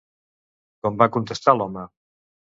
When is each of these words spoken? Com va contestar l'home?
Com 0.87 0.97
va 1.03 1.09
contestar 1.19 1.57
l'home? 1.59 1.87